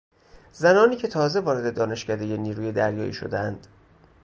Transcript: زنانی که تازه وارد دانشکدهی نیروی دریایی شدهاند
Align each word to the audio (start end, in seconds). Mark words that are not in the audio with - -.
زنانی 0.51 0.95
که 0.95 1.07
تازه 1.07 1.39
وارد 1.39 1.75
دانشکدهی 1.75 2.37
نیروی 2.37 2.71
دریایی 2.71 3.13
شدهاند 3.13 3.67